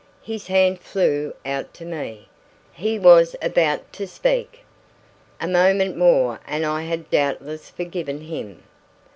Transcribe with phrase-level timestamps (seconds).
[0.23, 2.27] His hand flew out to me.
[2.73, 4.65] He was about to speak.
[5.39, 8.63] A moment more and I had doubtless forgiven him.